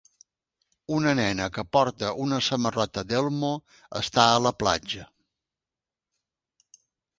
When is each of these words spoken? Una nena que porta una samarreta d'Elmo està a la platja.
Una 0.99 1.11
nena 1.19 1.45
que 1.57 1.63
porta 1.77 2.09
una 2.23 2.39
samarreta 2.47 3.05
d'Elmo 3.11 3.53
està 4.01 4.27
a 4.33 4.41
la 4.49 4.55
platja. 4.65 5.09